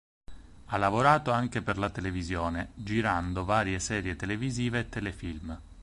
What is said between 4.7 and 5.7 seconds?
e telefilm.